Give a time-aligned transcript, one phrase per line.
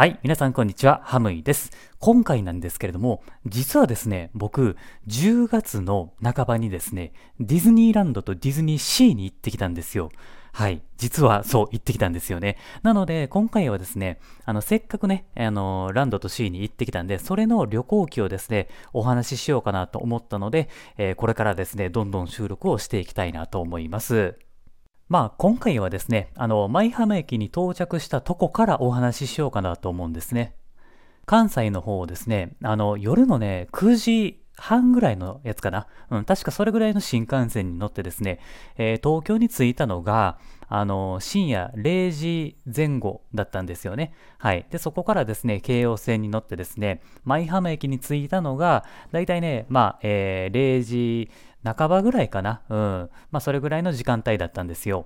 [0.00, 1.72] はい、皆さんこんにちは、ハムイです。
[1.98, 10.08] 今回なんですけれども、実はですね、僕、10月の半ばにですね、ディズニーランドとディズニーシーに行ってきたんですよ。
[10.54, 10.80] はい。
[10.96, 12.56] 実はそう、行ってきたんですよね。
[12.82, 24.38] なので、今回はですね、あの、せっかくね、あの、ランドとシーに行ってきたんで、それの旅行記をですね、お話ししようかなと思ったので、えーこれからですね、どんどん収録をしていきたいなと思います。
[25.10, 30.54] まあ、今回はですね、あの、舞浜駅に到着したとこからお話ししようかなと思うんですね。
[31.26, 35.88] 関西の方ですね、あの、夜のね、9時半ぐらいのやつかな。
[36.10, 38.38] うん、確かそれぐらいの新幹線に乗ってですね、
[38.76, 44.12] えー東京に着いたのが、あの、深夜0時前後だったんですよね。
[44.38, 44.64] はい。
[44.70, 51.30] で、そこからですね、京葉線に乗ってですね、舞浜駅に着いたのが、だいたいね、まあ、えー0時
[51.64, 52.62] 半ばぐらいかな。
[52.68, 53.10] うん。
[53.30, 55.04] まあ、それぐらいの時間帯だったんですよ。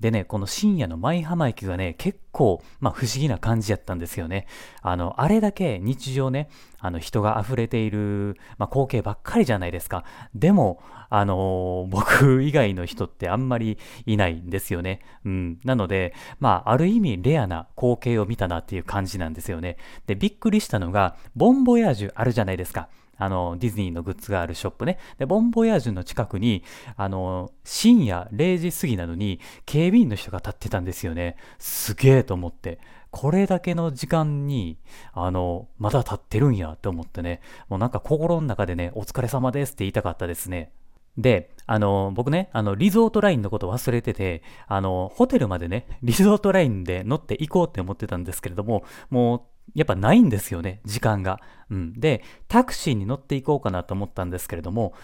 [0.00, 4.46] でね、この深夜の舞浜駅がね、結構、まあ不思議な感じやったんですよね。
[4.82, 10.04] あの、あれだけ日常ね、あの人が溢れている、まあ光景ばっかりじゃないですか。
[10.34, 15.00] でも、あのー僕以外の人ってあんまりいないんですよね。
[15.24, 15.60] うん。
[15.64, 19.78] なので、まあある意味レアな光景を見たなっていう感じなんですよね。
[20.06, 22.90] で、びっくりしたのが、ボンボヤージュあるじゃないですか。
[23.18, 24.98] あの、ディズニーのグッズがあるショップね。
[25.18, 26.62] で、ボンボヤージュの近くに、
[26.96, 31.36] あの、深夜0時過ぎなのに、警備員の人が立ってたんですよね。
[31.58, 32.78] すげえと思って。
[33.10, 34.78] これだけの時間に、
[35.12, 37.40] あの、まだ立ってるんやって思ってね。
[37.68, 40.70] もうなんか心の中でね、お疲れ様ですって言いたかったですね。
[41.16, 49.40] で、あの、僕ね、あの、リゾートラインのこと忘れてて、あの、ホテルまでね、リゾートラインで乗って行こうって思ってたんですけれども、もう、
[49.74, 51.40] やっぱないんですよね、時間が。
[51.70, 52.00] うん。
[52.00, 54.94] で、タクシーに乗っていこうかなと思ったんですけれども、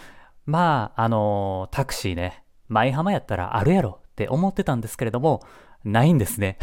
[0.46, 5.42] まあ、あのタクシーね、舞浜やったらあるやろって思ってたんですけれども、
[5.84, 6.58] ないんですね。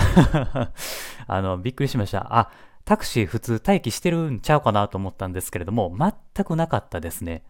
[1.28, 2.28] あの、びっくりしました。
[2.38, 2.52] あ、
[2.86, 7.44] タクシー普通待機してるんちゃうかなと思ったんですけれども、全くなかったですね。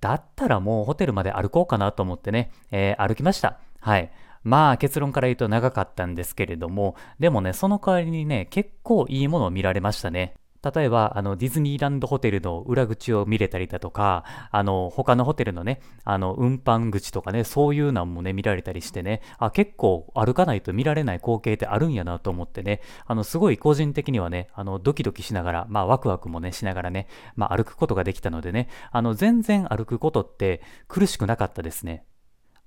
[0.00, 3.58] だったらもうホテルまで歩こうかなと思ってね、えー歩きました。
[3.80, 4.10] はい。
[4.44, 10.34] まあ結論から言うと長かったんですけれども、でもね、その代わりにね、結構いいものを見られましたね。
[10.62, 32.04] 例えば、あの、ディズニーランドホテルの裏口を見れたりだとか、あの、他のホテルのね、あの、運搬口とかね、そういうのもね、見られたりしてね、あ、結構歩かないと見られない光景ってあるんやなと思ってね、あの、すごい個人的にはね、あの、ドキドキしながら、まあ、ワクワクもね、しながらね、まあ、歩くことができたのでね、あの、全然歩くことって苦しくなかったですね。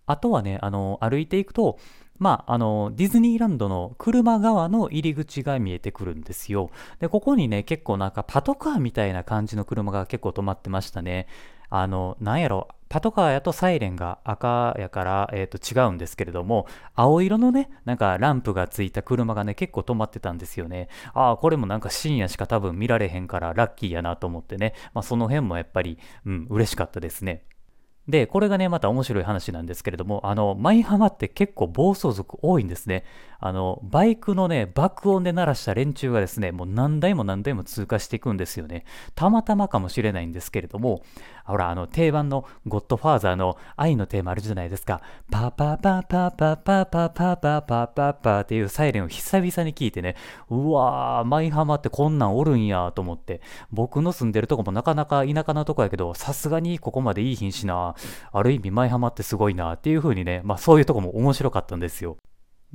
[0.05, 1.77] あとはね、あの、歩いていくと、
[2.17, 6.69] まあ、あの、ディズニーランドの車側の入り口が見えてくるんですよ。
[6.99, 11.27] で、ここにね、結構なんかパトカーみたいな感じの車が結構止まってましたね。
[11.69, 20.88] あの、なんやろ、パトカーやとサイレンが赤やから、えっ、と、違うんですけれども、青色のね、なんかランプがついた車がね、結構止まってたんですよね。
[21.13, 27.44] ああ、これもなんか深夜しか多分見られへんからラッキーやなと思ってね、まあ、その辺もやっぱり、うん、嬉しかったですね。
[28.07, 33.03] で、これがね、また面白い話なんですけれども、あの、舞浜って結構暴走族多いんですね。
[33.40, 38.85] あの、バイクのね、爆音で鳴らした連中がですね、もう何台も何台も通過していくんですよね。
[39.16, 41.01] たまたまかもしれないんですけれども、
[41.45, 45.01] ほら、あの、定番のゴッドファーザーの愛のテーマあるじゃないですか。
[45.31, 50.16] パパパパパパパパパパパパっていうサイレンを久々に聞いてね、
[50.50, 53.41] うわー、舞浜ってこんなんおるんやと思って、
[53.72, 57.95] 僕の住んでるとこもなかなか田舎なとこやけど、さすがにここまでいい品種な、
[58.31, 62.18] ある意味舞浜ってすごいなっていう風にね、まあそういうとこも面白かったんですよ。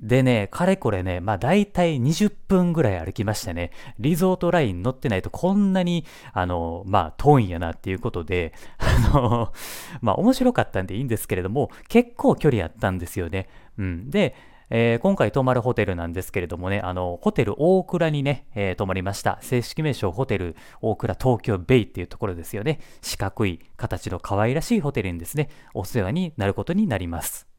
[0.01, 9.53] でね、かれこれね、まあ大体20分ぐらい歩きましてね、リゾートライン乗ってないとこんなに、あの、まあ遠いんやなっていうことで、 あの、
[10.01, 13.49] まあ面白かったんでいいんですけれども、結構距離あったんですよね。
[13.79, 14.11] うん。
[14.11, 14.35] で、
[14.71, 19.39] えー今回泊まるホテルなんですけれどもね、あの、ホテル大倉にね、えー泊まりました。
[19.43, 22.79] 正式名称ホテル大倉東京ベイっていうところですよね。
[23.03, 27.50] 四角い形の可愛らしいホテルにですね、お世話になることになります。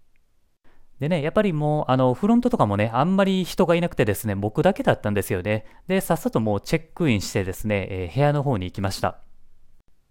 [1.02, 5.66] でね、やっぱりもう、あの、フロントとかもね、あんまり人がいなくてですね、僕だけだったんですよね。
[5.88, 9.18] で、さっさともうチェックインしてですね、えー部屋の方に行きました。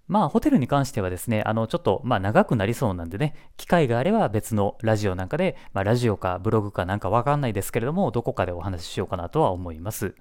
[0.08, 10.16] まあ、ホテルに関してはですね、あの、ちょっと、まあ、長くなりそうなんでね、機会があれば別のラジオなんかで、まあ、ラジオかブログかなんかわかんないですけれども、どこかでお話ししようかなとは思います。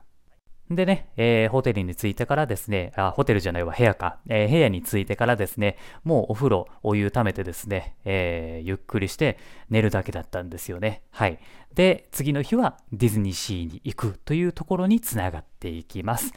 [0.70, 4.20] でね、えーホテルに着いてからですね、あ、ホテルじゃないわ、部屋か。
[4.30, 9.40] えー部屋に着いてからですね、もうお風呂、お湯溜めてですね、えーゆっくりして
[9.70, 11.02] 寝るだけだったんですよね。
[11.10, 11.40] はい。
[11.74, 16.34] で、次の日はディズニーシーに行くというところにつながっていきます。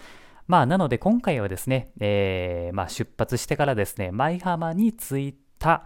[0.47, 5.85] まあ、なので今回はですね、えーまあ、出発してからですね、舞浜に着いた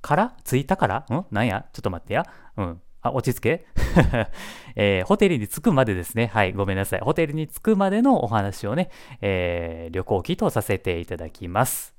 [0.00, 1.26] から着いたからん？
[1.30, 1.66] なんや？
[1.72, 2.26] ちょっと待ってや。
[2.56, 2.80] うん。
[3.02, 3.66] あ、落ち着け、
[4.76, 6.26] えー、ホテルに着くまでですね。
[6.26, 7.00] はい、ごめんなさい。
[7.00, 8.90] ホテルに着くまでのお話をね、
[9.20, 11.94] えー、旅行記とさせていただきます。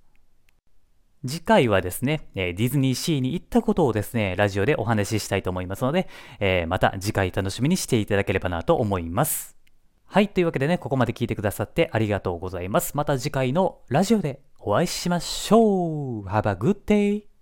[1.26, 6.08] 次回はですね、えディズニーシーに行ったことをですね、ラジオでお話ししたいと思いますので、
[6.40, 9.58] えー、また次回楽しみにしていただければなと思います。
[10.06, 12.96] はい、というわけでね、ここまで聞いてくださってありがとうございます。
[12.96, 16.26] また次回のラジオでお会いしましょう。
[16.28, 17.37] Have a good day!